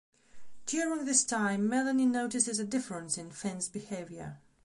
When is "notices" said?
2.07-2.57